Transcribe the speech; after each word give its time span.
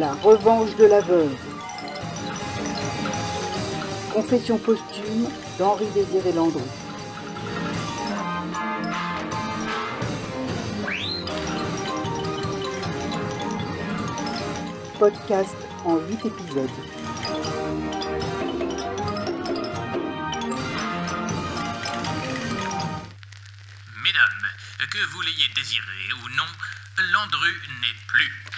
La 0.00 0.14
revanche 0.14 0.74
de 0.76 0.86
la 0.86 1.02
veuve. 1.02 1.36
Confession 4.14 4.56
posthume 4.56 5.28
d'Henri 5.58 5.84
Désiré 5.94 6.32
Landreau. 6.32 6.66
Podcast 14.98 15.56
en 15.84 15.96
8 15.96 16.24
épisodes. 16.24 16.70
Mesdames, 24.02 24.46
que 24.90 25.12
vous 25.12 25.20
l'ayez 25.20 25.48
désiré 25.54 25.84
ou 26.24 26.28
non, 26.36 26.44
Landru 27.12 27.52
n'est 27.82 28.06
plus. 28.06 28.49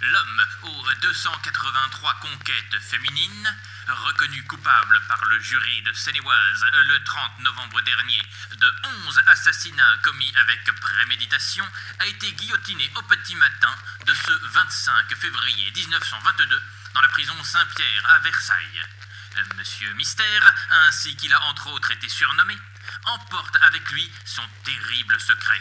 L'homme 0.00 0.46
aux 0.62 0.94
283 1.00 2.14
conquêtes 2.20 2.78
féminines, 2.80 3.56
reconnu 3.88 4.42
coupable 4.44 5.00
par 5.08 5.24
le 5.24 5.40
jury 5.40 5.82
de 5.82 5.92
Seine-et-Oise 5.94 6.66
le 6.86 7.02
30 7.04 7.40
novembre 7.40 7.80
dernier 7.80 8.22
de 8.56 8.74
11 9.06 9.20
assassinats 9.26 9.96
commis 10.02 10.32
avec 10.36 10.64
préméditation, 10.80 11.66
a 11.98 12.06
été 12.06 12.30
guillotiné 12.32 12.92
au 12.96 13.02
petit 13.02 13.36
matin 13.36 13.74
de 14.06 14.14
ce 14.14 14.32
25 14.32 15.14
février 15.16 15.70
1922 15.74 16.62
dans 16.94 17.00
la 17.00 17.08
prison 17.08 17.42
Saint-Pierre 17.42 18.10
à 18.10 18.18
Versailles. 18.18 18.86
Monsieur 19.56 19.92
Mystère, 19.94 20.54
ainsi 20.86 21.16
qu'il 21.16 21.32
a 21.32 21.42
entre 21.44 21.68
autres 21.68 21.90
été 21.90 22.08
surnommé, 22.08 22.56
emporte 23.04 23.56
avec 23.62 23.90
lui 23.90 24.10
son 24.24 24.44
terrible 24.64 25.18
secret. 25.20 25.60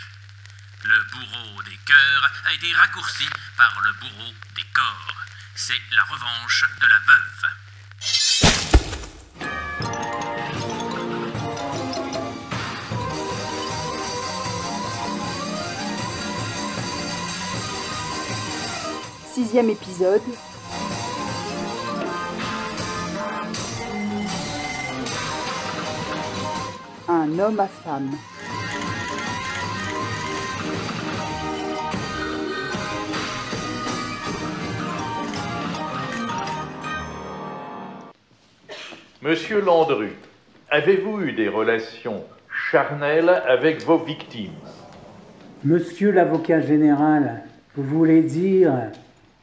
Le 0.83 1.03
bourreau 1.11 1.63
des 1.63 1.77
cœurs 1.85 2.31
a 2.45 2.53
été 2.53 2.71
raccourci 2.73 3.25
par 3.57 3.79
le 3.83 3.93
bourreau 3.93 4.33
des 4.55 4.63
corps. 4.73 5.15
C'est 5.55 5.81
la 5.93 6.03
revanche 6.03 6.65
de 6.81 6.87
la 6.87 6.99
veuve. 6.99 7.45
Sixième 19.33 19.69
épisode. 19.69 20.21
Un 27.07 27.39
homme 27.39 27.59
à 27.59 27.67
femme. 27.67 28.17
Monsieur 39.25 39.59
Landru, 39.59 40.09
avez-vous 40.69 41.19
eu 41.21 41.31
des 41.31 41.49
relations 41.49 42.23
charnelles 42.69 43.41
avec 43.47 43.83
vos 43.83 43.97
victimes? 43.97 44.51
Monsieur 45.63 46.11
l'avocat 46.11 46.61
général, 46.61 47.41
vous 47.75 47.81
voulez 47.81 48.21
dire 48.21 48.71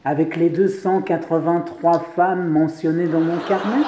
avec 0.05 0.37
les 0.37 0.51
283 0.51 1.99
femmes 2.15 2.49
mentionnées 2.49 3.09
dans 3.09 3.19
mon 3.19 3.39
carnet? 3.39 3.85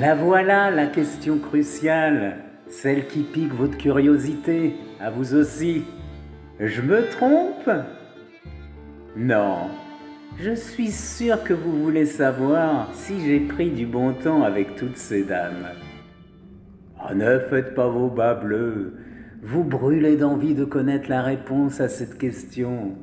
La 0.00 0.14
voilà 0.14 0.70
la 0.70 0.86
question 0.86 1.38
cruciale, 1.38 2.38
celle 2.70 3.06
qui 3.08 3.24
pique 3.24 3.52
votre 3.52 3.76
curiosité, 3.76 4.74
à 4.98 5.10
vous 5.10 5.34
aussi. 5.34 5.84
Je 6.60 6.82
me 6.82 7.08
trompe? 7.08 7.70
Non. 9.16 9.68
Je 10.40 10.54
suis 10.54 10.90
sûr 10.90 11.44
que 11.44 11.54
vous 11.54 11.84
voulez 11.84 12.04
savoir 12.04 12.92
si 12.94 13.24
j'ai 13.24 13.38
pris 13.38 13.70
du 13.70 13.86
bon 13.86 14.12
temps 14.12 14.42
avec 14.42 14.74
toutes 14.74 14.96
ces 14.96 15.22
dames. 15.22 15.68
Oh, 17.00 17.14
ne 17.14 17.38
faites 17.38 17.76
pas 17.76 17.88
vos 17.88 18.08
bas 18.08 18.34
bleus. 18.34 18.96
Vous 19.40 19.62
brûlez 19.62 20.16
d'envie 20.16 20.56
de 20.56 20.64
connaître 20.64 21.08
la 21.08 21.22
réponse 21.22 21.80
à 21.80 21.88
cette 21.88 22.18
question. 22.18 22.96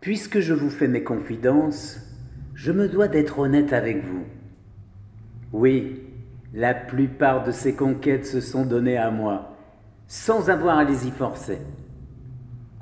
Puisque 0.00 0.40
je 0.40 0.54
vous 0.54 0.70
fais 0.70 0.88
mes 0.88 1.04
confidences, 1.04 2.00
je 2.54 2.72
me 2.72 2.88
dois 2.88 3.06
d'être 3.06 3.38
honnête 3.38 3.72
avec 3.72 4.04
vous. 4.04 4.24
Oui, 5.52 6.02
la 6.52 6.74
plupart 6.74 7.44
de 7.44 7.52
ces 7.52 7.76
conquêtes 7.76 8.26
se 8.26 8.40
sont 8.40 8.66
données 8.66 8.98
à 8.98 9.12
moi, 9.12 9.56
sans 10.08 10.50
avoir 10.50 10.78
à 10.78 10.84
les 10.84 11.06
y 11.06 11.12
forcer. 11.12 11.58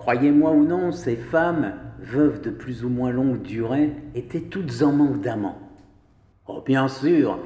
Croyez-moi 0.07 0.53
ou 0.53 0.65
non, 0.65 0.93
ces 0.93 1.17
femmes, 1.17 1.73
veuves 1.99 2.41
de 2.41 2.51
plus 2.51 2.85
ou 2.85 2.89
moins 2.89 3.11
longue 3.11 3.43
durée, 3.43 3.93
étaient 4.15 4.43
toutes 4.43 4.83
en 4.83 4.93
manque 4.93 5.21
d'amants. 5.21 5.59
Oh, 6.47 6.63
bien 6.65 6.87
sûr, 6.87 7.41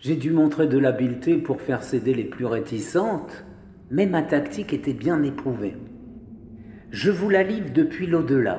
j'ai 0.00 0.16
dû 0.16 0.32
montrer 0.32 0.66
de 0.66 0.76
l'habileté 0.76 1.36
pour 1.36 1.62
faire 1.62 1.84
céder 1.84 2.12
les 2.12 2.24
plus 2.24 2.46
réticentes, 2.46 3.44
mais 3.92 4.06
ma 4.06 4.22
tactique 4.22 4.72
était 4.72 4.92
bien 4.92 5.22
éprouvée. 5.22 5.76
Je 6.90 7.12
vous 7.12 7.30
la 7.30 7.44
livre 7.44 7.70
depuis 7.72 8.08
l'au-delà. 8.08 8.58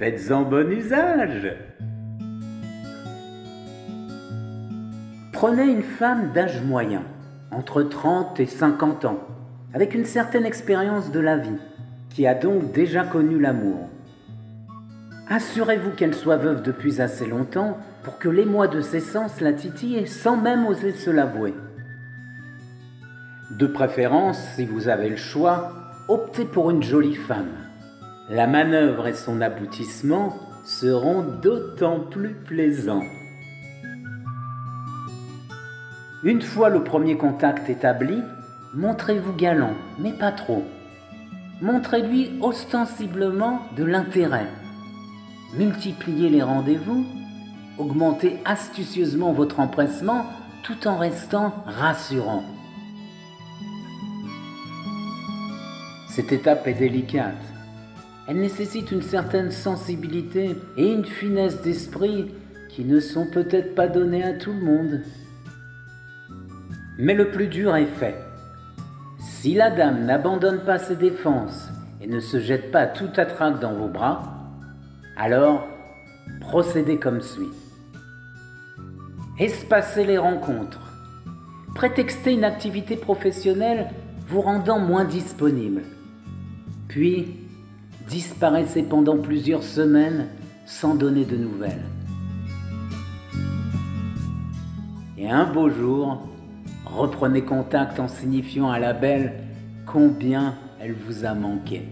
Faites-en 0.00 0.42
bon 0.42 0.72
usage. 0.72 1.54
Prenez 5.32 5.70
une 5.70 5.82
femme 5.82 6.32
d'âge 6.34 6.60
moyen, 6.64 7.04
entre 7.52 7.84
30 7.84 8.40
et 8.40 8.46
50 8.46 9.04
ans, 9.04 9.20
avec 9.72 9.94
une 9.94 10.04
certaine 10.04 10.44
expérience 10.44 11.12
de 11.12 11.20
la 11.20 11.36
vie, 11.36 11.60
qui 12.10 12.26
a 12.26 12.34
donc 12.34 12.72
déjà 12.72 13.04
connu 13.04 13.40
l'amour. 13.40 13.88
Assurez-vous 15.28 15.90
qu'elle 15.90 16.14
soit 16.14 16.36
veuve 16.36 16.62
depuis 16.62 17.00
assez 17.00 17.26
longtemps 17.26 17.78
pour 18.02 18.18
que 18.18 18.28
les 18.28 18.44
mois 18.44 18.66
de 18.66 18.80
ses 18.80 19.00
sens 19.00 19.40
la 19.40 19.52
titillent 19.52 20.08
sans 20.08 20.36
même 20.36 20.66
oser 20.66 20.92
se 20.92 21.10
l'avouer. 21.10 21.54
De 23.50 23.66
préférence, 23.66 24.38
si 24.56 24.64
vous 24.64 24.88
avez 24.88 25.08
le 25.08 25.16
choix, 25.16 25.72
optez 26.08 26.44
pour 26.44 26.70
une 26.70 26.82
jolie 26.82 27.14
femme. 27.14 27.52
La 28.28 28.46
manœuvre 28.46 29.06
et 29.06 29.12
son 29.12 29.40
aboutissement 29.40 30.36
seront 30.64 31.22
d'autant 31.22 32.00
plus 32.00 32.34
plaisants. 32.34 33.04
Une 36.22 36.42
fois 36.42 36.68
le 36.68 36.84
premier 36.84 37.16
contact 37.16 37.70
établi, 37.70 38.22
montrez-vous 38.74 39.32
galant, 39.34 39.74
mais 39.98 40.12
pas 40.12 40.32
trop. 40.32 40.64
Montrez-lui 41.62 42.30
ostensiblement 42.40 43.60
de 43.76 43.84
l'intérêt. 43.84 44.46
Multipliez 45.58 46.30
les 46.30 46.42
rendez-vous, 46.42 47.04
augmentez 47.76 48.38
astucieusement 48.46 49.32
votre 49.32 49.60
empressement 49.60 50.24
tout 50.62 50.88
en 50.88 50.96
restant 50.96 51.52
rassurant. 51.66 52.44
Cette 56.08 56.32
étape 56.32 56.66
est 56.66 56.74
délicate. 56.74 57.42
Elle 58.26 58.40
nécessite 58.40 58.90
une 58.90 59.02
certaine 59.02 59.50
sensibilité 59.50 60.56
et 60.78 60.92
une 60.92 61.04
finesse 61.04 61.60
d'esprit 61.60 62.32
qui 62.70 62.84
ne 62.84 63.00
sont 63.00 63.26
peut-être 63.26 63.74
pas 63.74 63.88
données 63.88 64.24
à 64.24 64.32
tout 64.32 64.52
le 64.52 64.60
monde. 64.60 65.00
Mais 66.96 67.14
le 67.14 67.30
plus 67.30 67.48
dur 67.48 67.76
est 67.76 67.84
fait. 67.84 68.29
Si 69.20 69.52
la 69.54 69.70
dame 69.70 70.06
n'abandonne 70.06 70.64
pas 70.64 70.78
ses 70.78 70.96
défenses 70.96 71.68
et 72.00 72.06
ne 72.06 72.20
se 72.20 72.40
jette 72.40 72.72
pas 72.72 72.86
tout 72.86 73.10
à 73.18 73.50
dans 73.50 73.74
vos 73.74 73.88
bras, 73.88 74.22
alors 75.16 75.66
procédez 76.40 76.96
comme 76.96 77.20
suit. 77.20 77.52
Espacez 79.38 80.04
les 80.04 80.16
rencontres. 80.16 80.80
Prétextez 81.74 82.32
une 82.32 82.44
activité 82.44 82.96
professionnelle 82.96 83.90
vous 84.26 84.40
rendant 84.40 84.78
moins 84.78 85.04
disponible. 85.04 85.82
Puis, 86.88 87.36
disparaissez 88.08 88.82
pendant 88.82 89.18
plusieurs 89.18 89.62
semaines 89.62 90.28
sans 90.64 90.94
donner 90.94 91.26
de 91.26 91.36
nouvelles. 91.36 91.84
Et 95.18 95.30
un 95.30 95.44
beau 95.44 95.68
jour, 95.68 96.29
reprenez 96.94 97.42
contact 97.42 98.00
en 98.00 98.08
signifiant 98.08 98.70
à 98.70 98.78
la 98.78 98.92
belle 98.92 99.34
combien 99.86 100.54
elle 100.80 100.94
vous 100.94 101.24
a 101.24 101.34
manqué. 101.34 101.82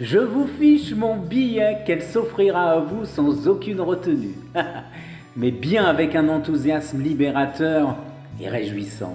Je 0.00 0.18
vous 0.18 0.46
fiche 0.46 0.94
mon 0.94 1.16
billet 1.16 1.78
qu'elle 1.84 2.02
s'offrira 2.02 2.70
à 2.70 2.78
vous 2.78 3.04
sans 3.04 3.48
aucune 3.48 3.80
retenue, 3.80 4.36
mais 5.36 5.50
bien 5.50 5.84
avec 5.84 6.14
un 6.14 6.28
enthousiasme 6.28 7.02
libérateur 7.02 7.96
et 8.40 8.48
réjouissant. 8.48 9.14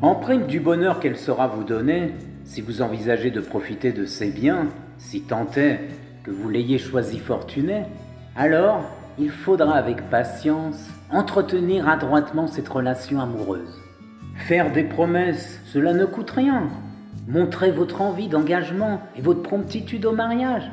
En 0.00 0.16
prime 0.16 0.46
du 0.46 0.58
bonheur 0.58 0.98
qu'elle 0.98 1.16
saura 1.16 1.46
vous 1.46 1.62
donner, 1.62 2.10
si 2.44 2.60
vous 2.60 2.82
envisagez 2.82 3.30
de 3.30 3.40
profiter 3.40 3.92
de 3.92 4.04
ses 4.04 4.30
biens, 4.30 4.66
si 4.98 5.22
tant 5.22 5.46
est 5.56 5.80
que 6.24 6.32
vous 6.32 6.48
l'ayez 6.48 6.78
choisi 6.78 7.18
fortuné, 7.18 7.84
alors 8.34 8.82
il 9.18 9.30
faudra 9.30 9.74
avec 9.74 10.10
patience 10.10 10.88
entretenir 11.12 11.88
adroitement 11.88 12.46
cette 12.46 12.68
relation 12.68 13.20
amoureuse. 13.20 13.80
Faire 14.48 14.72
des 14.72 14.84
promesses, 14.84 15.60
cela 15.66 15.92
ne 15.92 16.06
coûte 16.06 16.30
rien. 16.30 16.68
Montrez 17.28 17.70
votre 17.70 18.00
envie 18.00 18.28
d'engagement 18.28 19.00
et 19.16 19.20
votre 19.20 19.42
promptitude 19.42 20.06
au 20.06 20.12
mariage. 20.12 20.70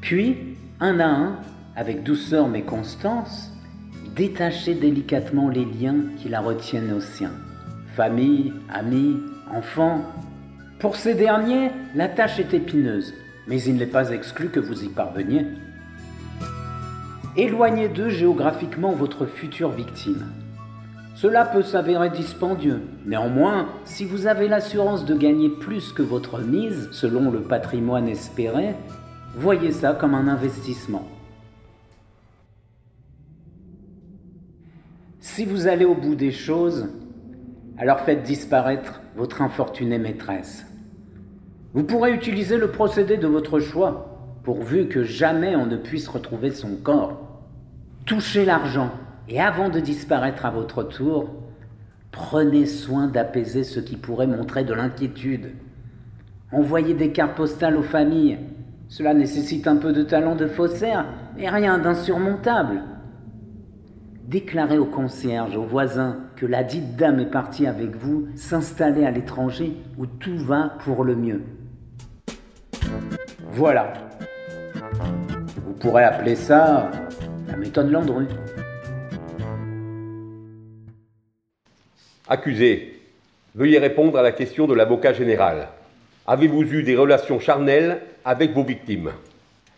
Puis, 0.00 0.56
un 0.80 1.00
à 1.00 1.06
un, 1.06 1.36
avec 1.76 2.02
douceur 2.02 2.48
mais 2.48 2.62
constance, 2.62 3.52
détachez 4.16 4.74
délicatement 4.74 5.48
les 5.48 5.64
liens 5.64 5.96
qui 6.16 6.28
la 6.28 6.40
retiennent 6.40 6.92
aux 6.92 7.00
siens. 7.00 7.34
Famille, 7.94 8.52
amis, 8.72 9.16
enfants. 9.52 10.02
Pour 10.78 10.96
ces 10.96 11.14
derniers, 11.14 11.70
la 11.94 12.08
tâche 12.08 12.38
est 12.38 12.54
épineuse, 12.54 13.12
mais 13.48 13.60
il 13.62 13.76
n'est 13.76 13.86
pas 13.86 14.10
exclu 14.10 14.48
que 14.48 14.60
vous 14.60 14.84
y 14.84 14.88
parveniez. 14.88 15.46
Éloignez 17.38 17.88
d'eux 17.88 18.08
géographiquement 18.08 18.90
votre 18.90 19.24
future 19.24 19.70
victime. 19.70 20.26
Cela 21.14 21.44
peut 21.44 21.62
s'avérer 21.62 22.10
dispendieux. 22.10 22.80
Néanmoins, 23.06 23.68
si 23.84 24.04
vous 24.04 24.26
avez 24.26 24.48
l'assurance 24.48 25.04
de 25.04 25.14
gagner 25.14 25.48
plus 25.48 25.92
que 25.92 26.02
votre 26.02 26.40
mise, 26.40 26.88
selon 26.90 27.30
le 27.30 27.42
patrimoine 27.42 28.08
espéré, 28.08 28.74
voyez 29.36 29.70
ça 29.70 29.92
comme 29.92 30.16
un 30.16 30.26
investissement. 30.26 31.06
Si 35.20 35.44
vous 35.44 35.68
allez 35.68 35.84
au 35.84 35.94
bout 35.94 36.16
des 36.16 36.32
choses, 36.32 36.88
alors 37.76 38.00
faites 38.00 38.24
disparaître 38.24 39.00
votre 39.14 39.42
infortunée 39.42 39.98
maîtresse. 39.98 40.66
Vous 41.72 41.84
pourrez 41.84 42.12
utiliser 42.12 42.56
le 42.56 42.72
procédé 42.72 43.16
de 43.16 43.28
votre 43.28 43.60
choix, 43.60 44.40
pourvu 44.42 44.88
que 44.88 45.04
jamais 45.04 45.54
on 45.54 45.66
ne 45.66 45.76
puisse 45.76 46.08
retrouver 46.08 46.50
son 46.50 46.74
corps. 46.74 47.27
Touchez 48.08 48.46
l'argent 48.46 48.90
et 49.28 49.38
avant 49.38 49.68
de 49.68 49.80
disparaître 49.80 50.46
à 50.46 50.50
votre 50.50 50.82
tour, 50.82 51.28
prenez 52.10 52.64
soin 52.64 53.06
d'apaiser 53.06 53.64
ce 53.64 53.80
qui 53.80 53.98
pourrait 53.98 54.26
montrer 54.26 54.64
de 54.64 54.72
l'inquiétude. 54.72 55.50
Envoyez 56.50 56.94
des 56.94 57.12
cartes 57.12 57.36
postales 57.36 57.76
aux 57.76 57.82
familles. 57.82 58.38
Cela 58.88 59.12
nécessite 59.12 59.66
un 59.66 59.76
peu 59.76 59.92
de 59.92 60.02
talent 60.02 60.36
de 60.36 60.46
faussaire, 60.46 61.04
mais 61.36 61.50
rien 61.50 61.76
d'insurmontable. 61.76 62.80
Déclarez 64.26 64.78
au 64.78 64.86
concierge, 64.86 65.54
aux 65.58 65.66
voisins, 65.66 66.16
que 66.36 66.46
la 66.46 66.64
dite 66.64 66.96
dame 66.96 67.20
est 67.20 67.30
partie 67.30 67.66
avec 67.66 67.94
vous 67.94 68.28
s'installer 68.36 69.04
à 69.04 69.10
l'étranger 69.10 69.76
où 69.98 70.06
tout 70.06 70.38
va 70.38 70.78
pour 70.78 71.04
le 71.04 71.14
mieux. 71.14 71.42
Voilà. 73.52 73.92
Vous 75.66 75.74
pourrez 75.74 76.04
appeler 76.04 76.36
ça 76.36 76.90
méthode 77.56 77.90
Landru. 77.90 78.26
Accusé, 82.28 83.00
veuillez 83.54 83.78
répondre 83.78 84.18
à 84.18 84.22
la 84.22 84.32
question 84.32 84.66
de 84.66 84.74
l'avocat 84.74 85.12
général. 85.12 85.68
Avez-vous 86.26 86.62
eu 86.62 86.82
des 86.82 86.96
relations 86.96 87.40
charnelles 87.40 88.02
avec 88.24 88.52
vos 88.52 88.64
victimes? 88.64 89.12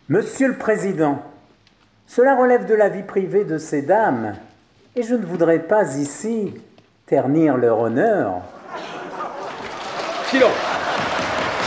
Monsieur 0.09 0.49
le 0.49 0.57
Président, 0.57 1.23
cela 2.07 2.35
relève 2.35 2.65
de 2.65 2.75
la 2.75 2.89
vie 2.89 3.03
privée 3.03 3.45
de 3.45 3.57
ces 3.57 3.83
dames, 3.83 4.35
et 4.95 5.03
je 5.03 5.15
ne 5.15 5.25
voudrais 5.25 5.59
pas 5.59 5.97
ici 5.97 6.53
ternir 7.05 7.55
leur 7.55 7.79
honneur. 7.79 8.41
Silence 10.25 10.51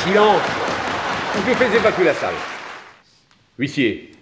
Silence 0.04 0.42
Vous 1.34 1.54
faites 1.54 1.74
évacuer 1.74 2.04
la 2.04 2.14
salle. 2.14 2.34
Huissier, 3.58 4.13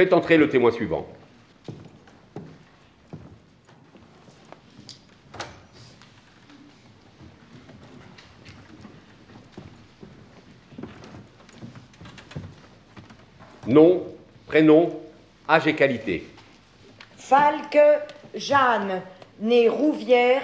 Faites 0.00 0.14
entrer 0.14 0.38
le 0.38 0.48
témoin 0.48 0.70
suivant. 0.70 1.06
Nom, 13.66 14.06
prénom, 14.46 14.98
âge 15.46 15.66
et 15.66 15.74
qualité. 15.74 16.26
Falque 17.18 17.76
Jeanne, 18.34 19.02
née 19.38 19.68
Rouvière, 19.68 20.40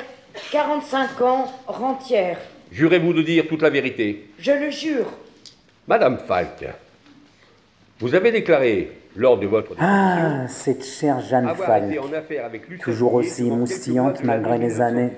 45 0.51 1.21
ans, 1.23 1.51
rentière. 1.67 2.37
Jurez-vous 2.71 3.15
de 3.15 3.23
dire 3.23 3.49
toute 3.49 3.63
la 3.63 3.71
vérité 3.71 4.29
Je 4.39 4.53
le 4.53 4.71
jure. 4.71 5.11
Madame 5.89 6.19
Falque, 6.19 6.67
vous 8.01 8.15
avez 8.15 8.33
déclaré 8.33 9.06
lors 9.17 9.39
de 9.39 9.47
votre 9.47 9.73
Ah, 9.79 10.47
cette 10.49 10.85
chère 10.85 11.21
Jeanne 11.21 11.49
Falque, 11.55 11.99
toujours 12.81 13.15
aussi 13.15 13.45
moustillante 13.51 14.23
malgré 14.23 14.59
les 14.59 14.81
années. 14.81 15.11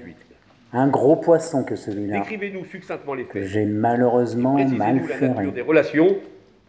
Un 0.73 0.89
gros 0.89 1.17
poisson 1.17 1.65
que 1.65 1.77
celui-là. 1.77 2.19
Décrivez-nous 2.19 2.65
succinctement 2.67 3.15
les 3.15 3.25
faits. 3.25 3.47
J'ai 3.47 3.65
malheureusement 3.65 4.59
mal 4.69 5.01
fait. 5.01 5.33
des 5.53 5.63
relations 5.63 6.17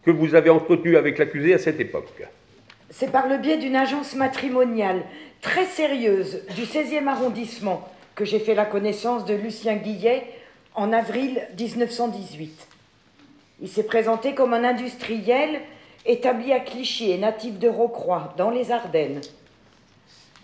que 0.03 0.11
vous 0.11 0.35
avez 0.35 0.49
entretenues 0.49 0.95
avec 0.95 1.17
l'accusé 1.17 1.53
à 1.53 1.57
cette 1.57 1.79
époque. 1.79 2.23
C'est 2.89 3.11
par 3.11 3.27
le 3.27 3.37
biais 3.37 3.57
d'une 3.57 3.75
agence 3.75 4.15
matrimoniale 4.15 5.01
très 5.41 5.65
sérieuse 5.65 6.41
du 6.55 6.63
16e 6.63 7.07
arrondissement 7.07 7.87
que 8.15 8.25
j'ai 8.25 8.39
fait 8.39 8.55
la 8.55 8.65
connaissance 8.65 9.25
de 9.25 9.33
Lucien 9.35 9.75
Guillet 9.75 10.23
en 10.75 10.93
avril 10.93 11.41
1918. 11.57 12.67
Il 13.61 13.67
s'est 13.67 13.83
présenté 13.83 14.33
comme 14.33 14.53
un 14.53 14.63
industriel 14.63 15.59
établi 16.05 16.53
à 16.53 16.59
Clichy 16.59 17.11
et 17.11 17.17
natif 17.17 17.59
de 17.59 17.67
Rocroi, 17.67 18.33
dans 18.37 18.49
les 18.49 18.71
Ardennes. 18.71 19.21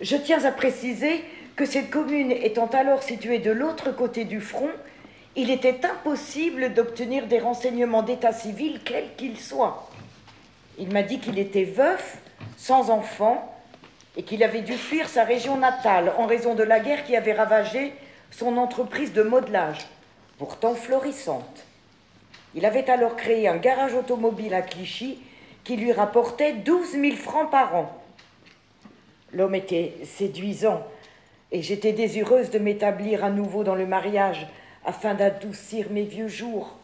Je 0.02 0.16
tiens 0.18 0.44
à 0.44 0.52
préciser 0.52 1.24
que 1.56 1.66
cette 1.66 1.90
commune 1.90 2.32
étant 2.32 2.68
alors 2.68 3.04
située 3.04 3.40
de 3.40 3.52
l'autre 3.52 3.92
côté 3.92 4.26
du 4.26 4.42
front, 4.42 4.72
il 5.38 5.50
était 5.50 5.86
impossible 5.86 6.74
d'obtenir 6.74 7.28
des 7.28 7.40
renseignements 7.40 8.04
d'état 8.04 8.34
civil, 8.34 8.82
quels 8.84 9.16
qu'ils 9.16 9.40
soient. 9.40 9.90
Il 10.78 10.92
m'a 10.92 11.04
dit 11.04 11.20
qu'il 11.20 11.40
était 11.40 11.64
veuf, 11.64 12.18
sans 12.58 12.90
enfant, 12.90 13.52
et 14.18 14.24
qu'il 14.24 14.44
avait 14.44 14.62
dû 14.62 14.74
fuir 14.74 15.10
sa 15.10 15.24
région 15.24 15.58
natale 15.58 16.14
en 16.18 16.26
raison 16.26 16.56
de 16.56 16.64
la 16.64 16.80
guerre 16.80 17.04
qui 17.04 17.16
avait 17.16 17.34
ravagé 17.34 17.94
son 18.32 18.58
entreprise 18.58 19.14
de 19.14 19.24
modelage, 19.24 19.88
pourtant 20.38 20.74
florissante. 20.74 21.66
Il 22.54 22.66
avait 22.66 22.90
alors 22.90 23.18
créé 23.18 23.48
un 23.48 23.58
garage 23.58 23.94
automobile 23.94 24.54
à 24.54 24.62
Clichy 24.62 25.20
qui 25.66 25.76
lui 25.76 25.92
rapportait 25.92 26.54
12 26.54 26.92
000 26.92 27.16
francs 27.18 27.52
par 27.52 27.76
an. 27.76 28.02
L'homme 29.34 29.56
était 29.56 29.96
séduisant, 30.06 30.88
et 31.52 31.62
j'étais 31.62 31.92
désireuse 31.92 32.52
de 32.52 32.60
m'établir 32.60 33.26
à 33.26 33.30
nouveau 33.30 33.64
dans 33.64 33.76
le 33.76 33.86
mariage 33.86 34.48
afin 34.86 35.16
d'adoucir 35.16 35.90
mes 35.90 36.04
vieux 36.04 36.28
jours. 36.28 36.78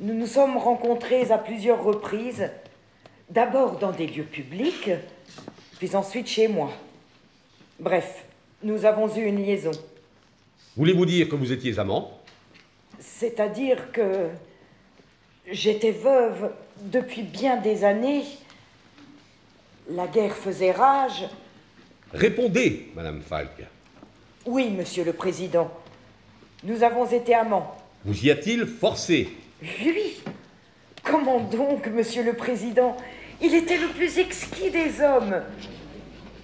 Nous 0.00 0.14
nous 0.14 0.26
sommes 0.26 0.56
rencontrés 0.56 1.30
à 1.32 1.38
plusieurs 1.38 1.82
reprises, 1.82 2.50
d'abord 3.28 3.78
dans 3.78 3.90
des 3.90 4.06
lieux 4.06 4.24
publics, 4.24 4.90
puis 5.78 5.96
ensuite 5.96 6.28
chez 6.28 6.46
moi. 6.46 6.70
Bref, 7.80 8.24
nous 8.62 8.84
avons 8.84 9.14
eu 9.14 9.24
une 9.24 9.44
liaison. 9.44 9.72
Voulez-vous 10.76 11.06
dire 11.06 11.28
que 11.28 11.34
vous 11.34 11.50
étiez 11.50 11.78
amant 11.80 12.12
C'est-à-dire 13.00 13.90
que 13.90 14.28
j'étais 15.50 15.92
veuve 15.92 16.52
depuis 16.82 17.22
bien 17.22 17.56
des 17.56 17.84
années, 17.84 18.24
la 19.90 20.06
guerre 20.06 20.34
faisait 20.34 20.72
rage. 20.72 21.28
Répondez, 22.12 22.90
Madame 22.94 23.20
Falk. 23.20 23.64
Oui, 24.46 24.70
Monsieur 24.70 25.04
le 25.04 25.12
Président. 25.12 25.70
Nous 26.64 26.82
avons 26.82 27.06
été 27.06 27.34
amants. 27.34 27.76
Vous 28.04 28.24
y 28.24 28.30
a-t-il 28.30 28.66
forcé? 28.66 29.28
Lui 29.62 30.20
Comment 31.02 31.40
donc, 31.40 31.86
Monsieur 31.88 32.22
le 32.22 32.34
Président? 32.34 32.96
Il 33.40 33.54
était 33.54 33.78
le 33.78 33.88
plus 33.88 34.18
exquis 34.18 34.70
des 34.70 35.00
hommes. 35.00 35.42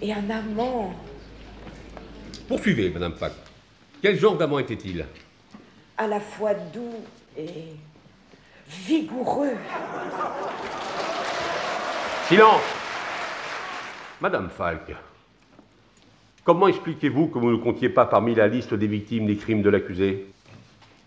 Et 0.00 0.12
un 0.12 0.30
amant. 0.30 0.94
Poursuivez, 2.48 2.90
Madame 2.90 3.14
Falk. 3.14 3.34
Quel 4.02 4.18
genre 4.18 4.36
d'amant 4.36 4.58
était-il? 4.58 5.06
À 5.96 6.06
la 6.06 6.20
fois 6.20 6.54
doux 6.54 6.94
et 7.36 7.48
vigoureux. 8.68 9.56
Silence 12.28 12.62
Madame 14.20 14.48
Falk, 14.48 14.94
comment 16.44 16.68
expliquez-vous 16.68 17.26
que 17.26 17.38
vous 17.38 17.50
ne 17.50 17.56
comptiez 17.56 17.90
pas 17.90 18.06
parmi 18.06 18.34
la 18.34 18.48
liste 18.48 18.72
des 18.72 18.86
victimes 18.86 19.26
des 19.26 19.36
crimes 19.36 19.60
de 19.60 19.68
l'accusé? 19.68 20.26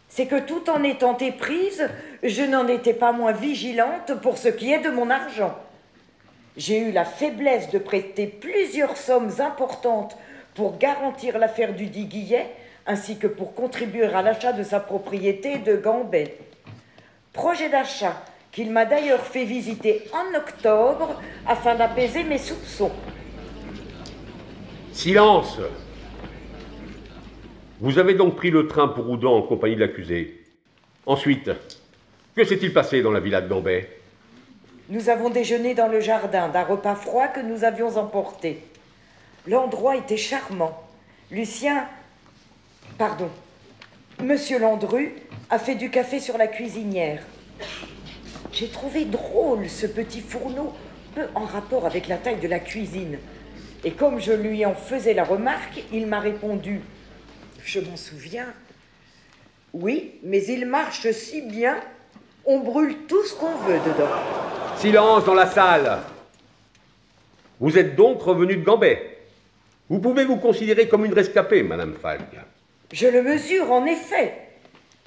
C'est 0.09 0.27
que 0.27 0.39
tout 0.39 0.69
en 0.69 0.83
étant 0.83 1.17
éprise, 1.17 1.89
je 2.23 2.43
n'en 2.43 2.67
étais 2.67 2.93
pas 2.93 3.11
moins 3.11 3.31
vigilante 3.31 4.19
pour 4.21 4.37
ce 4.37 4.49
qui 4.49 4.71
est 4.71 4.79
de 4.81 4.89
mon 4.89 5.09
argent. 5.09 5.57
J'ai 6.55 6.79
eu 6.79 6.91
la 6.91 7.05
faiblesse 7.05 7.69
de 7.69 7.77
prêter 7.77 8.27
plusieurs 8.27 8.97
sommes 8.97 9.31
importantes 9.39 10.17
pour 10.55 10.77
garantir 10.77 11.37
l'affaire 11.37 11.73
du 11.73 11.85
dit 11.87 12.05
Guillet, 12.05 12.47
ainsi 12.87 13.17
que 13.17 13.27
pour 13.27 13.53
contribuer 13.53 14.05
à 14.05 14.21
l'achat 14.21 14.53
de 14.53 14.63
sa 14.63 14.79
propriété 14.79 15.59
de 15.59 15.75
Gambet 15.75 16.37
projet 17.33 17.69
d'achat 17.69 18.23
qu'il 18.51 18.71
m'a 18.71 18.85
d'ailleurs 18.85 19.21
fait 19.21 19.45
visiter 19.45 20.03
en 20.13 20.35
octobre 20.37 21.21
afin 21.45 21.75
d'apaiser 21.75 22.23
mes 22.23 22.37
soupçons. 22.37 22.91
Silence 24.91 25.59
Vous 27.79 27.99
avez 27.99 28.15
donc 28.15 28.35
pris 28.35 28.49
le 28.49 28.67
train 28.67 28.87
pour 28.87 29.05
Roudan 29.05 29.35
en 29.37 29.41
compagnie 29.43 29.75
de 29.75 29.81
l'accusé. 29.81 30.43
Ensuite, 31.05 31.51
que 32.35 32.43
s'est-il 32.43 32.73
passé 32.73 33.01
dans 33.01 33.11
la 33.11 33.19
villa 33.19 33.41
de 33.41 33.47
Gambet 33.47 33.89
Nous 34.89 35.09
avons 35.09 35.29
déjeuné 35.29 35.75
dans 35.75 35.87
le 35.87 35.99
jardin 35.99 36.49
d'un 36.49 36.63
repas 36.63 36.95
froid 36.95 37.27
que 37.27 37.41
nous 37.41 37.63
avions 37.63 37.95
emporté. 37.97 38.63
L'endroit 39.45 39.95
était 39.95 40.17
charmant. 40.17 40.83
Lucien. 41.31 41.87
Pardon. 42.97 43.29
Monsieur 44.23 44.59
Landru 44.59 45.13
a 45.49 45.59
fait 45.59 45.75
du 45.75 45.89
café 45.89 46.19
sur 46.19 46.37
la 46.37 46.47
cuisinière. 46.47 47.21
J'ai 48.51 48.67
trouvé 48.67 49.05
drôle 49.05 49.69
ce 49.69 49.85
petit 49.85 50.21
fourneau, 50.21 50.73
peu 51.15 51.27
en 51.35 51.45
rapport 51.45 51.85
avec 51.85 52.07
la 52.07 52.17
taille 52.17 52.39
de 52.39 52.47
la 52.47 52.59
cuisine. 52.59 53.17
Et 53.83 53.91
comme 53.91 54.19
je 54.19 54.33
lui 54.33 54.65
en 54.65 54.73
faisais 54.73 55.13
la 55.13 55.23
remarque, 55.23 55.83
il 55.93 56.07
m'a 56.07 56.19
répondu 56.19 56.81
Je 57.63 57.79
m'en 57.79 57.95
souviens. 57.95 58.47
Oui, 59.73 60.15
mais 60.23 60.43
il 60.45 60.65
marche 60.65 61.09
si 61.11 61.41
bien, 61.41 61.77
on 62.45 62.59
brûle 62.59 62.95
tout 63.07 63.23
ce 63.23 63.35
qu'on 63.35 63.55
veut 63.57 63.79
dedans. 63.79 64.09
Silence 64.77 65.25
dans 65.25 65.33
la 65.33 65.47
salle 65.47 65.99
Vous 67.59 67.77
êtes 67.77 67.95
donc 67.95 68.21
revenu 68.21 68.57
de 68.57 68.63
Gambet. 68.63 69.17
Vous 69.89 69.99
pouvez 69.99 70.25
vous 70.25 70.37
considérer 70.37 70.87
comme 70.87 71.05
une 71.05 71.13
rescapée, 71.13 71.63
Madame 71.63 71.95
Falk. 72.01 72.21
Je 72.91 73.07
le 73.07 73.21
mesure, 73.21 73.71
en 73.71 73.85
effet. 73.85 74.46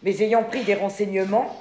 Mais 0.03 0.23
ayant 0.23 0.45
pris 0.45 0.63
des 0.65 0.75
renseignements, 0.75 1.57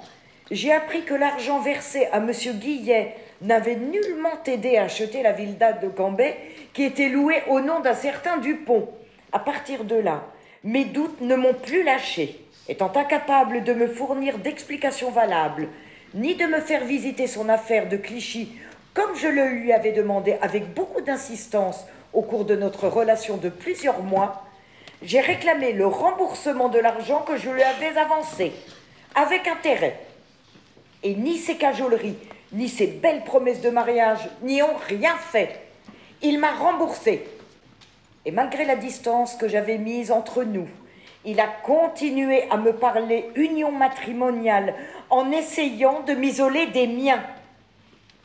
j'ai 0.51 0.71
appris 0.71 1.03
que 1.03 1.13
l'argent 1.13 1.59
versé 1.59 2.07
à 2.11 2.17
M. 2.17 2.31
Guillet 2.31 3.15
n'avait 3.41 3.75
nullement 3.75 4.43
aidé 4.45 4.77
à 4.77 4.83
acheter 4.83 5.21
la 5.23 5.31
villa 5.31 5.73
de 5.73 5.87
Gambet, 5.87 6.37
qui 6.73 6.83
était 6.83 7.09
louée 7.09 7.43
au 7.49 7.59
nom 7.59 7.79
d'un 7.79 7.93
certain 7.93 8.37
Dupont. 8.37 8.89
À 9.31 9.39
partir 9.39 9.83
de 9.83 9.95
là, 9.95 10.23
mes 10.63 10.85
doutes 10.85 11.21
ne 11.21 11.35
m'ont 11.35 11.53
plus 11.53 11.83
lâché. 11.83 12.39
Étant 12.67 12.91
incapable 12.95 13.63
de 13.63 13.73
me 13.73 13.87
fournir 13.87 14.37
d'explications 14.39 15.11
valables, 15.11 15.69
ni 16.13 16.35
de 16.35 16.45
me 16.45 16.59
faire 16.59 16.85
visiter 16.85 17.27
son 17.27 17.49
affaire 17.49 17.87
de 17.87 17.97
Clichy, 17.97 18.57
comme 18.93 19.15
je 19.15 19.27
le 19.27 19.45
lui 19.49 19.71
avais 19.71 19.91
demandé 19.91 20.35
avec 20.41 20.73
beaucoup 20.73 21.01
d'insistance 21.01 21.85
au 22.13 22.21
cours 22.21 22.45
de 22.45 22.55
notre 22.55 22.87
relation 22.87 23.37
de 23.37 23.49
plusieurs 23.49 24.01
mois, 24.01 24.43
j'ai 25.01 25.21
réclamé 25.21 25.73
le 25.73 25.87
remboursement 25.87 26.69
de 26.69 26.79
l'argent 26.79 27.21
que 27.21 27.37
je 27.37 27.49
lui 27.49 27.63
avais 27.63 27.97
avancé, 27.97 28.51
avec 29.15 29.47
intérêt. 29.47 29.99
Et 31.03 31.15
ni 31.15 31.37
ses 31.37 31.55
cajoleries, 31.55 32.17
ni 32.51 32.67
ses 32.67 32.87
belles 32.87 33.23
promesses 33.23 33.61
de 33.61 33.69
mariage 33.69 34.29
n'y 34.41 34.61
ont 34.61 34.75
rien 34.87 35.15
fait. 35.15 35.61
Il 36.21 36.39
m'a 36.39 36.51
remboursé. 36.51 37.25
Et 38.25 38.31
malgré 38.31 38.65
la 38.65 38.75
distance 38.75 39.35
que 39.35 39.47
j'avais 39.47 39.77
mise 39.77 40.11
entre 40.11 40.43
nous, 40.43 40.67
il 41.25 41.39
a 41.39 41.47
continué 41.47 42.43
à 42.49 42.57
me 42.57 42.73
parler 42.73 43.29
union 43.35 43.71
matrimoniale 43.71 44.73
en 45.09 45.31
essayant 45.31 46.01
de 46.01 46.13
m'isoler 46.13 46.67
des 46.67 46.87
miens. 46.87 47.23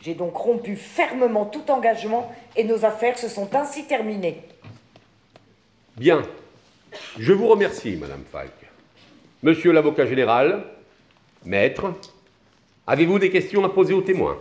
J'ai 0.00 0.14
donc 0.14 0.36
rompu 0.36 0.76
fermement 0.76 1.46
tout 1.46 1.70
engagement 1.70 2.30
et 2.56 2.64
nos 2.64 2.84
affaires 2.84 3.18
se 3.18 3.28
sont 3.28 3.54
ainsi 3.54 3.84
terminées. 3.84 4.42
Bien. 5.96 6.22
Je 7.18 7.32
vous 7.32 7.48
remercie, 7.48 7.96
Madame 7.96 8.22
Falk. 8.30 8.52
Monsieur 9.42 9.72
l'avocat 9.72 10.06
général, 10.06 10.64
maître, 11.44 11.94
avez-vous 12.86 13.18
des 13.18 13.30
questions 13.30 13.64
à 13.64 13.68
poser 13.68 13.94
aux 13.94 14.02
témoins? 14.02 14.38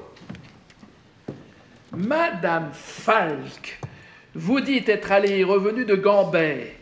Madame 1.91 2.71
Falk, 2.73 3.79
vous 4.33 4.61
dites 4.61 4.89
être 4.89 5.11
allée 5.11 5.39
et 5.39 5.43
revenue 5.43 5.85
de 5.85 5.95
Gambet. 5.95 6.75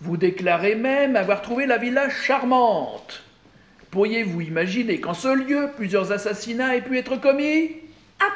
Vous 0.00 0.16
déclarez 0.16 0.74
même 0.74 1.16
avoir 1.16 1.42
trouvé 1.42 1.66
la 1.66 1.78
villa 1.78 2.10
charmante. 2.10 3.22
Pourriez-vous 3.90 4.40
imaginer 4.42 5.00
qu'en 5.00 5.14
ce 5.14 5.34
lieu, 5.34 5.70
plusieurs 5.76 6.12
assassinats 6.12 6.76
aient 6.76 6.82
pu 6.82 6.98
être 6.98 7.16
commis? 7.16 7.76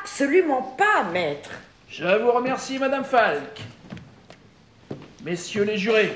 Absolument 0.01 0.63
pas, 0.63 1.05
maître. 1.13 1.51
Je 1.89 2.23
vous 2.23 2.33
remercie, 2.33 2.79
Madame 2.79 3.05
Falk. 3.05 3.61
Messieurs 5.25 5.65
les 5.65 5.79
jurés, 5.79 6.13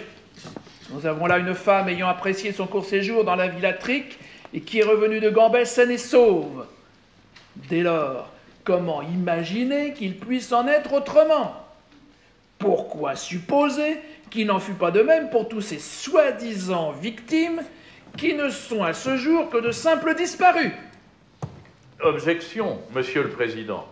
nous 0.90 1.06
avons 1.06 1.26
là 1.26 1.38
une 1.38 1.54
femme 1.54 1.88
ayant 1.88 2.08
apprécié 2.08 2.52
son 2.52 2.66
court 2.66 2.84
séjour 2.84 3.24
dans 3.24 3.36
la 3.36 3.48
villa 3.48 3.72
Trick 3.72 4.18
et 4.54 4.60
qui 4.60 4.78
est 4.78 4.84
revenue 4.84 5.20
de 5.20 5.28
Gambet 5.28 5.66
saine 5.66 5.90
et 5.90 5.98
sauve. 5.98 6.66
Dès 7.68 7.82
lors, 7.82 8.30
comment 8.64 9.02
imaginer 9.02 9.92
qu'il 9.92 10.16
puisse 10.16 10.52
en 10.52 10.66
être 10.66 10.94
autrement? 10.94 11.54
Pourquoi 12.58 13.16
supposer 13.16 13.98
qu'il 14.30 14.46
n'en 14.46 14.58
fut 14.58 14.72
pas 14.72 14.90
de 14.90 15.02
même 15.02 15.30
pour 15.30 15.48
tous 15.48 15.60
ces 15.60 15.78
soi-disant 15.78 16.92
victimes 16.92 17.62
qui 18.16 18.34
ne 18.34 18.48
sont 18.48 18.82
à 18.82 18.94
ce 18.94 19.16
jour 19.16 19.50
que 19.50 19.58
de 19.58 19.70
simples 19.70 20.14
disparus? 20.14 20.72
Objection, 22.00 22.78
Monsieur 22.94 23.22
le 23.22 23.30
Président. 23.30 23.86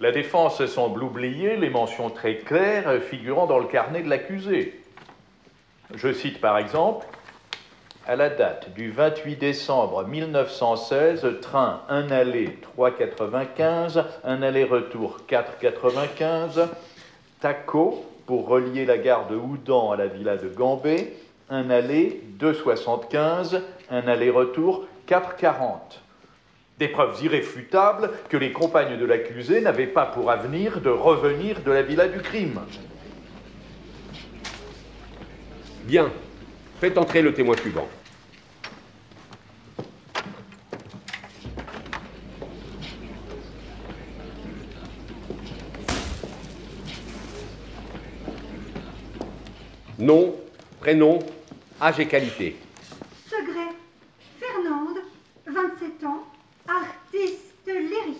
La 0.00 0.12
défense 0.12 0.64
semble 0.64 1.02
oublier 1.02 1.56
les 1.56 1.68
mentions 1.68 2.08
très 2.08 2.36
claires 2.38 3.02
figurant 3.02 3.46
dans 3.46 3.58
le 3.58 3.66
carnet 3.66 4.02
de 4.02 4.08
l'accusé. 4.08 4.79
Je 5.94 6.12
cite 6.12 6.40
par 6.40 6.58
exemple 6.58 7.06
à 8.06 8.16
la 8.16 8.30
date 8.30 8.72
du 8.74 8.90
28 8.90 9.36
décembre 9.36 10.04
1916, 10.04 11.26
train 11.42 11.82
1 11.88 12.10
aller 12.10 12.58
3,95, 12.76 14.04
un 14.24 14.42
aller-retour 14.42 15.18
4,95, 15.28 16.66
TACO 17.40 18.04
pour 18.26 18.48
relier 18.48 18.86
la 18.86 18.98
gare 18.98 19.26
de 19.28 19.36
Houdan 19.36 19.92
à 19.92 19.96
la 19.96 20.06
villa 20.06 20.36
de 20.36 20.48
Gambé, 20.48 21.14
un 21.50 21.70
aller 21.70 22.22
2,75, 22.38 23.60
un 23.90 24.08
aller-retour 24.08 24.86
4,40. 25.08 25.78
Des 26.78 26.88
preuves 26.88 27.22
irréfutables 27.22 28.10
que 28.28 28.36
les 28.36 28.52
compagnes 28.52 28.96
de 28.96 29.04
l'accusé 29.04 29.60
n'avaient 29.60 29.86
pas 29.86 30.06
pour 30.06 30.30
avenir 30.30 30.80
de 30.80 30.90
revenir 30.90 31.60
de 31.60 31.70
la 31.70 31.82
villa 31.82 32.08
du 32.08 32.20
crime. 32.20 32.60
Bien. 35.90 36.12
Faites 36.80 36.96
entrer 36.96 37.20
le 37.20 37.34
témoin 37.34 37.56
suivant. 37.56 37.88
Nom, 49.98 50.36
prénom, 50.78 51.18
âge 51.82 51.98
et 51.98 52.06
qualité. 52.06 52.54
Segret, 53.28 53.74
Fernande, 54.38 54.98
27 55.48 56.04
ans, 56.04 56.24
artiste 56.68 57.66
lyrique. 57.66 58.16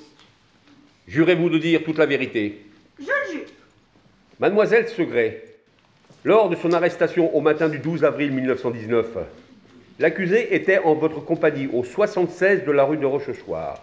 Jurez-vous 1.07 1.51
de 1.51 1.59
dire 1.59 1.85
toute 1.85 1.99
la 1.99 2.07
vérité 2.07 2.67
Je 2.99 3.05
le 3.05 3.33
jure. 3.33 3.47
Mademoiselle 4.41 4.89
Segret, 4.89 5.60
lors 6.25 6.51
de 6.51 6.57
son 6.57 6.73
arrestation 6.73 7.35
au 7.35 7.41
matin 7.41 7.69
du 7.69 7.79
12 7.79 8.05
avril 8.05 8.33
1919, 8.33 9.07
l'accusé 9.99 10.55
était 10.55 10.79
en 10.79 10.95
votre 10.95 11.21
compagnie 11.21 11.69
au 11.73 11.83
76 11.83 12.65
de 12.65 12.73
la 12.73 12.85
rue 12.85 12.99
de 12.99 13.07
Rochechouart. 13.07 13.81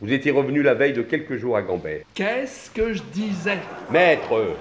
Vous 0.00 0.12
étiez 0.12 0.32
revenu 0.32 0.62
la 0.62 0.74
veille 0.74 0.92
de 0.92 1.02
quelques 1.02 1.36
jours 1.36 1.56
à 1.56 1.62
Gambet. 1.62 2.04
Qu'est-ce 2.14 2.70
que 2.70 2.92
je 2.92 3.02
disais? 3.12 3.58
Maître, 3.90 4.56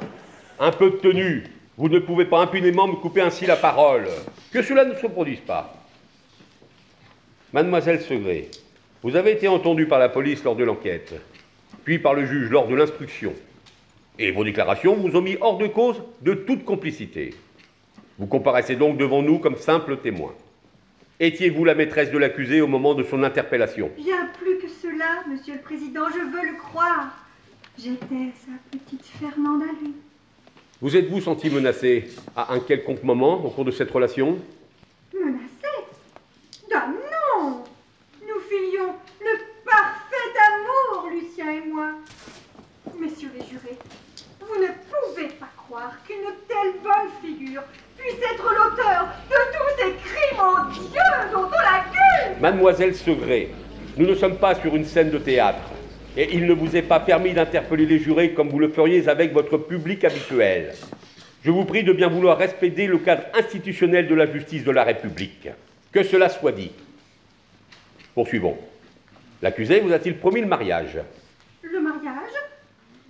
un 0.60 0.72
peu 0.72 0.92
de 0.92 0.98
tenue. 0.98 1.44
Vous 1.78 1.90
ne 1.90 1.98
pouvez 1.98 2.26
pas 2.26 2.42
impunément 2.42 2.88
me 2.88 2.96
couper 2.96 3.22
ainsi 3.22 3.48
la 3.48 3.56
parole. 3.56 4.06
Que 4.52 4.62
cela 4.62 4.86
ne 4.86 4.94
se 4.94 5.08
produise 5.08 5.40
pas. 5.40 5.74
Mademoiselle 7.54 8.02
Segret, 8.02 8.50
vous 9.02 9.16
avez 9.16 9.32
été 9.32 9.48
entendue 9.48 9.88
par 9.88 9.98
la 9.98 10.10
police 10.10 10.44
lors 10.44 10.56
de 10.56 10.64
l'enquête, 10.64 11.14
puis 11.84 11.98
par 11.98 12.14
le 12.14 12.28
juge 12.28 12.52
lors 12.52 12.68
de 12.68 12.76
l'instruction. 12.76 13.34
Et 14.24 14.30
vos 14.30 14.44
déclarations 14.44 14.96
vous 14.96 15.18
ont 15.18 15.22
mis 15.22 15.36
hors 15.42 15.58
de 15.58 15.66
cause 15.66 16.04
de 16.22 16.36
toute 16.36 16.64
complicité. 16.64 17.34
Vous 18.20 18.28
comparaissez 18.28 18.76
donc 18.76 18.96
devant 18.98 19.24
nous 19.24 19.40
comme 19.40 19.56
simple 19.56 19.98
témoin. 19.98 20.32
Étiez-vous 21.20 21.66
la 21.66 21.74
maîtresse 21.74 22.12
de 22.12 22.20
l'accusé 22.20 22.62
au 22.62 22.68
moment 22.68 22.94
de 22.94 23.02
son 23.02 23.24
interpellation? 23.24 23.90
Bien 23.98 24.30
plus 24.40 24.60
que 24.60 24.68
cela, 24.68 25.24
Monsieur 25.28 25.56
le 25.56 25.62
Président, 25.62 26.04
je 26.10 26.20
veux 26.20 26.52
le 26.52 26.56
croire. 26.56 27.26
J'étais 27.80 28.30
sa 28.36 28.52
petite 28.70 29.04
Fernande 29.20 29.64
à 29.64 29.74
lui. 29.82 29.96
Vous 30.82 30.96
êtes-vous 30.96 31.22
senti 31.22 31.50
menacé 31.50 32.10
à 32.36 32.54
un 32.54 32.60
quelconque 32.60 33.02
moment 33.02 33.44
au 33.44 33.50
cours 33.50 33.66
de 33.66 33.72
cette 33.72 33.90
relation 33.90 34.38
Menacé 35.16 35.72
Ah 36.76 36.88
non 36.90 37.64
Nous 38.22 38.40
filions 38.48 38.94
le 39.20 39.40
parfait 39.66 40.16
amour, 40.54 41.10
Lucien 41.10 41.50
et 41.50 41.68
moi. 41.68 41.94
Messieurs 43.00 43.32
les 43.36 43.46
jurés, 43.48 43.78
vous 44.40 44.62
ne 44.62 44.68
pouvez 44.68 45.28
pas 45.40 45.50
croire 45.72 45.96
qu'une 46.06 46.18
telle 46.50 46.82
bonne 46.84 47.10
figure 47.22 47.64
puisse 47.98 48.20
être 48.20 48.44
l'auteur 48.44 49.08
de 49.30 49.36
tous 49.56 49.78
ces 49.78 49.94
crimes 50.04 50.40
odieux 50.42 51.32
dont 51.32 51.48
on 51.48 51.50
l'accuse 51.50 52.42
Mademoiselle 52.42 52.94
Segret, 52.94 53.48
nous 53.96 54.06
ne 54.06 54.16
sommes 54.16 54.36
pas 54.36 54.54
sur 54.56 54.76
une 54.76 54.84
scène 54.84 55.12
de 55.12 55.18
théâtre. 55.18 55.62
Et 56.18 56.36
il 56.36 56.46
ne 56.46 56.54
vous 56.54 56.76
est 56.76 56.82
pas 56.82 57.00
permis 57.00 57.32
d'interpeller 57.32 57.86
les 57.86 58.00
jurés 58.00 58.34
comme 58.34 58.50
vous 58.50 58.60
le 58.60 58.68
feriez 58.68 59.08
avec 59.08 59.32
votre 59.32 59.58
public 59.58 60.04
habituel. 60.04 60.74
Je 61.42 61.52
vous 61.52 61.64
prie 61.64 61.86
de 61.86 61.94
bien 61.94 62.10
vouloir 62.10 62.38
respecter 62.38 62.86
le 62.86 62.98
cadre 62.98 63.24
institutionnel 63.34 64.10
de 64.10 64.16
la 64.16 64.30
justice 64.30 64.66
de 64.66 64.72
la 64.72 64.84
République. 64.84 65.48
Que 65.94 66.04
cela 66.04 66.28
soit 66.28 66.52
dit. 66.52 66.74
Poursuivons. 68.14 68.58
L'accusé 69.42 69.80
vous 69.80 69.94
a-t-il 69.94 70.18
promis 70.18 70.42
le 70.42 70.48
mariage? 70.48 71.00
Le 71.64 71.80
mariage? 71.80 72.36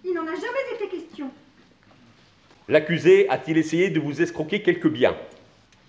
Il 0.05 0.13
n'en 0.13 0.27
a 0.27 0.35
jamais. 0.35 0.60
L'accusé 2.71 3.27
a-t-il 3.27 3.57
essayé 3.57 3.89
de 3.89 3.99
vous 3.99 4.21
escroquer 4.21 4.61
quelques 4.61 4.87
biens 4.87 5.17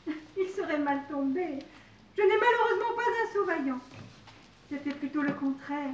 Il 0.36 0.48
serait 0.48 0.80
mal 0.80 0.98
tombé. 1.08 1.44
Je 2.18 2.22
n'ai 2.22 2.38
malheureusement 2.40 2.96
pas 2.96 3.02
un 3.02 3.32
sous-vaillant. 3.32 3.78
C'était 4.68 4.90
plutôt 4.90 5.22
le 5.22 5.32
contraire. 5.32 5.92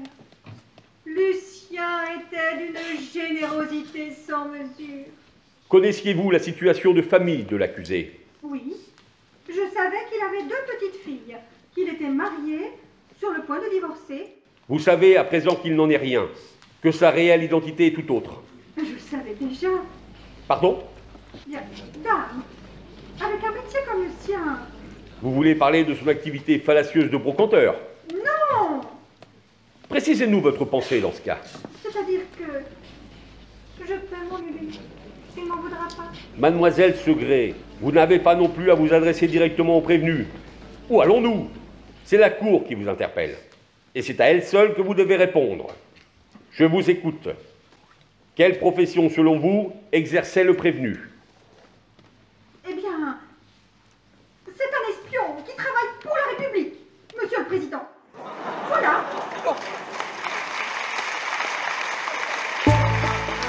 Lucien 1.04 2.04
était 2.16 2.57
d'une 2.57 3.07
générosité 3.12 4.12
sans 4.26 4.49
mesure. 4.49 5.04
Connaissiez-vous 5.68 6.30
la 6.30 6.38
situation 6.38 6.95
de 6.95 7.02
famille 7.02 7.42
de 7.42 7.57
l'accusé 7.57 8.21
Oui, 8.42 8.73
je 9.47 9.52
savais 9.52 9.99
qu'il 10.11 10.23
avait 10.23 10.45
deux 10.45 10.73
petites 10.73 11.02
filles, 11.02 11.37
qu'il 11.75 11.90
était 11.90 12.09
marié, 12.09 12.61
sur 13.18 13.30
le 13.33 13.42
point 13.42 13.61
de 13.61 13.68
divorcer. 13.68 14.28
Vous 14.71 14.78
savez 14.78 15.18
à 15.18 15.25
présent 15.25 15.54
qu'il 15.54 15.75
n'en 15.75 15.90
est 15.90 15.99
rien, 15.99 16.26
que 16.83 16.92
sa 16.92 17.11
réelle 17.11 17.42
identité 17.42 17.88
est 17.88 17.92
tout 17.92 18.11
autre. 18.11 18.42
Je 18.78 18.90
le 18.90 18.99
savais 18.99 19.35
déjà. 19.38 19.68
Pardon 20.49 20.83
dame, 21.47 22.43
avec 23.21 23.45
un 23.45 23.52
métier 23.52 23.81
comme 23.87 24.02
le 24.02 24.11
sien. 24.21 24.59
Vous 25.21 25.35
voulez 25.35 25.55
parler 25.55 25.85
de 25.85 25.95
son 25.95 26.09
activité 26.09 26.59
fallacieuse 26.59 27.11
de 27.11 27.17
brocanteur 27.19 27.76
Non 28.14 28.81
Précisez-nous 29.90 30.40
votre 30.40 30.64
pensée 30.64 31.00
dans 31.02 31.12
ce 31.12 31.21
cas. 31.21 31.38
C'est-à-dire 31.83 32.21
que 32.38 32.45
je 33.81 33.93
t'aime, 33.95 34.28
mon 34.31 34.38
Lulu. 34.38 34.75
Il 35.37 35.45
m'en 35.45 35.57
voudra 35.57 35.87
pas. 35.88 36.11
Mademoiselle 36.38 36.97
Segré, 36.97 37.55
vous 37.81 37.93
n'avez 37.93 38.19
pas 38.19 38.35
non 38.35 38.49
plus 38.49 38.71
à 38.71 38.75
vous 38.75 38.93
adresser 38.95 39.26
directement 39.26 39.76
au 39.76 39.83
prévenu. 39.83 40.28
Où 40.88 41.02
allons-nous 41.02 41.49
C'est 42.05 42.17
la 42.17 42.31
Cour 42.31 42.64
qui 42.67 42.75
vous 42.75 42.88
interpelle. 42.88 43.37
Et 43.95 44.00
c'est 44.00 44.21
à 44.21 44.31
elle 44.31 44.45
seule 44.45 44.75
que 44.75 44.81
vous 44.81 44.95
devez 44.95 45.17
répondre. 45.17 45.67
Je 46.52 46.64
vous 46.64 46.88
écoute. 46.88 47.28
Quelle 48.38 48.57
profession, 48.61 49.11
selon 49.11 49.37
vous, 49.37 49.73
exerçait 49.90 50.45
le 50.45 50.54
prévenu? 50.54 50.97
Eh 52.71 52.73
bien, 52.73 53.18
c'est 54.47 54.62
un 54.62 54.90
espion 54.92 55.42
qui 55.45 55.57
travaille 55.57 55.88
pour 56.00 56.12
la 56.14 56.45
République, 56.45 56.75
monsieur 57.21 57.40
le 57.40 57.47
Président. 57.47 57.83
Voilà. 58.68 59.02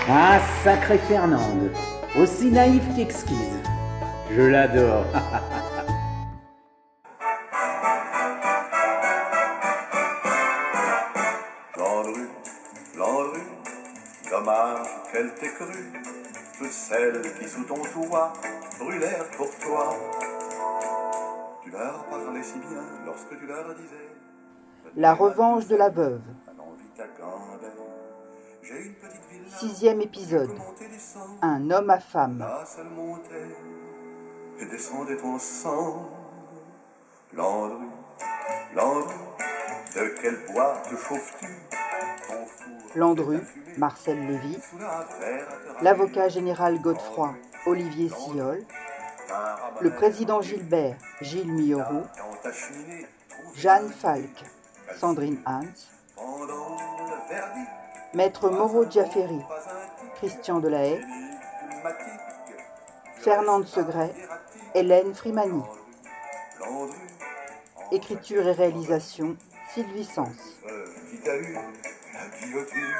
Ah, 0.09 0.39
sacré 0.63 0.97
Fernande, 0.97 1.69
aussi 2.19 2.47
naïve 2.47 2.81
qu'exquise. 2.95 3.59
Je 4.35 4.41
l'adore. 4.41 5.05
qu'elle 15.19 15.33
t'ait 15.35 15.49
cru, 15.49 15.91
toutes 16.57 16.71
celles 16.71 17.21
qui 17.39 17.47
sous 17.47 17.63
ton 17.63 17.81
toit 17.81 18.33
brûlèrent 18.79 19.29
pour 19.31 19.49
toi. 19.57 19.93
Tu 21.63 21.71
leur 21.71 22.05
parlais 22.05 22.43
si 22.43 22.59
bien 22.59 22.83
lorsque 23.05 23.37
tu 23.37 23.45
leur 23.45 23.75
disais 23.75 24.09
La 24.95 25.13
revanche 25.13 25.67
de 25.67 25.75
la 25.75 25.89
veuve. 25.89 26.21
Sixième 29.47 30.01
épisode. 30.01 30.51
Un 31.41 31.69
homme 31.69 31.89
à 31.89 31.99
femme. 31.99 32.45
et 34.61 34.65
descendait 34.65 35.21
ensemble. 35.21 36.07
Landru, 37.33 37.85
Landru, 38.73 39.13
de 39.95 40.15
quel 40.21 40.37
bois 40.51 40.81
te 40.89 40.95
chauffes-tu? 40.95 41.47
Ton 41.47 41.88
Landru, 42.95 43.39
Marcel 43.77 44.17
Lévy. 44.27 44.57
L'avocat 45.81 46.29
général 46.29 46.81
Godefroy, 46.81 47.33
Olivier 47.65 48.09
Siol. 48.09 48.63
Le 49.81 49.91
président 49.91 50.41
Gilbert, 50.41 50.97
Gilles 51.21 51.75
trouve 51.77 52.03
Jeanne 53.55 53.89
Falk, 53.89 54.43
Sandrine 54.97 55.39
Hans. 55.45 55.89
Maître 58.13 58.49
Moreau 58.49 58.85
tic 58.85 59.03
Christian 60.15 60.59
Delahaye. 60.59 60.99
Fernande 63.21 63.67
Segret, 63.67 64.13
Hélène 64.73 65.13
Frimani. 65.13 65.61
Écriture 67.91 68.47
et 68.47 68.51
réalisation, 68.51 69.35
Sylvie 69.73 70.05
Sens. 70.05 70.57
Guillotine 72.39 72.95